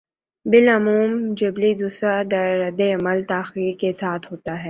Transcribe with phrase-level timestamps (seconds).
[0.45, 2.21] بالعموم جبلّی دوسرا
[2.67, 4.59] رد عمل تاخیر کے ساتھ ہوتا ہے۔